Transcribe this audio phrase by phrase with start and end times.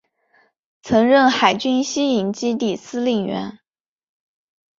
[0.81, 3.59] 曾任海军西营基地司令员。